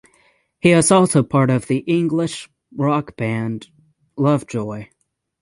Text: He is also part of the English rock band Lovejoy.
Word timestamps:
He 0.59 0.71
is 0.71 0.89
also 0.89 1.21
part 1.21 1.51
of 1.51 1.67
the 1.67 1.83
English 1.85 2.49
rock 2.75 3.15
band 3.15 3.67
Lovejoy. 4.17 4.87